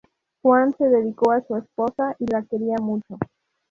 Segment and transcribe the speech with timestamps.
[0.41, 3.19] Juan se dedicó a su esposa y la quería mucho.